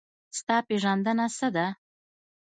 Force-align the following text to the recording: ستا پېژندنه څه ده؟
ستا 0.37 0.57
پېژندنه 0.67 1.25
څه 1.37 1.47
ده؟ 1.55 1.67